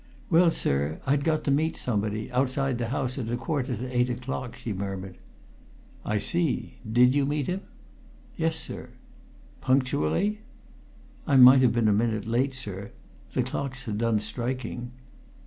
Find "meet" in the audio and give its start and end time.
1.51-1.77, 7.23-7.45